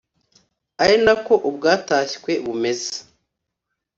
[0.83, 2.95] ari nako ubwatashywe bumeze